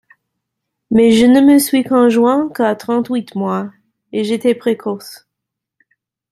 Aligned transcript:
Mais 0.89 1.11
je 1.11 1.27
ne 1.27 1.41
me 1.41 1.59
suis 1.59 1.83
conjoint 1.83 2.49
qu’à 2.55 2.75
trente-huit, 2.75 3.35
moi!… 3.35 3.71
et 4.11 4.23
j’étais 4.23 4.55
précoce!… 4.55 5.27